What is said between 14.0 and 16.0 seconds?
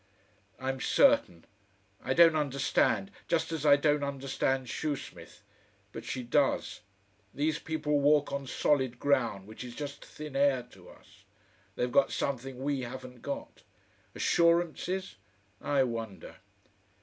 Assurances? I